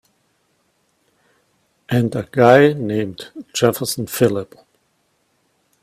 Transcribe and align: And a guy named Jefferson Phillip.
And 1.89 2.15
a 2.15 2.27
guy 2.31 2.73
named 2.73 3.29
Jefferson 3.53 4.07
Phillip. 4.07 4.55